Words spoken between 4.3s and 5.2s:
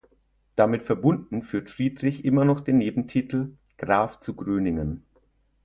Gröningen".